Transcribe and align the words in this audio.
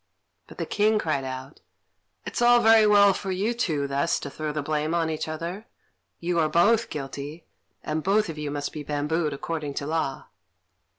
But 0.47 0.57
the 0.57 0.65
King 0.65 0.97
cried 0.97 1.23
out, 1.23 1.61
"It's 2.25 2.41
all 2.41 2.59
very 2.59 2.87
well 2.87 3.13
for 3.13 3.29
you 3.31 3.53
two 3.53 3.85
thus 3.87 4.19
to 4.21 4.31
throw 4.31 4.51
the 4.51 4.63
blame 4.63 4.95
on 4.95 5.11
each 5.11 5.27
other; 5.27 5.67
you 6.19 6.39
are 6.39 6.49
both 6.49 6.89
guilty, 6.89 7.45
and 7.83 8.01
both 8.01 8.27
of 8.27 8.39
you 8.39 8.49
must 8.49 8.73
be 8.73 8.81
bambooed 8.81 9.31
according 9.31 9.75
to 9.75 9.85
law." 9.85 10.25